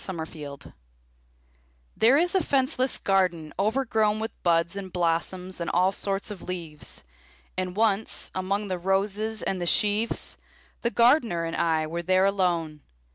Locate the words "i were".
11.55-12.01